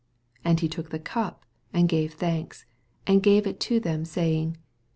27 0.41 0.49
And 0.49 0.59
he 0.61 0.67
took 0.67 0.89
the 0.89 0.97
cap, 0.97 1.45
ana 1.75 1.87
^ave 1.89 2.11
thanks, 2.13 2.65
and 3.05 3.21
gave 3.21 3.45
U 3.45 3.53
to 3.53 3.79
them, 3.79 4.03
saymg. 4.03 4.55